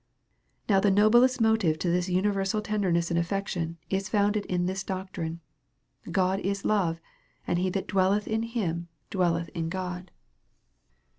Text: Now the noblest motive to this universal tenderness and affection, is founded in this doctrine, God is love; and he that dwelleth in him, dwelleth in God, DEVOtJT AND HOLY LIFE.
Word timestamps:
Now 0.67 0.79
the 0.79 0.89
noblest 0.89 1.39
motive 1.39 1.77
to 1.77 1.89
this 1.91 2.09
universal 2.09 2.59
tenderness 2.59 3.11
and 3.11 3.19
affection, 3.19 3.77
is 3.87 4.09
founded 4.09 4.47
in 4.47 4.65
this 4.65 4.83
doctrine, 4.83 5.41
God 6.11 6.39
is 6.39 6.65
love; 6.65 6.99
and 7.45 7.59
he 7.59 7.69
that 7.69 7.87
dwelleth 7.87 8.27
in 8.27 8.41
him, 8.41 8.87
dwelleth 9.11 9.49
in 9.49 9.69
God, 9.69 10.05
DEVOtJT 10.09 10.09
AND 10.09 10.09
HOLY 10.09 10.09
LIFE. 10.09 10.11